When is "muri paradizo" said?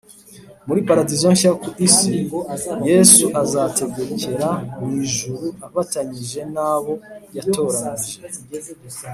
0.67-1.27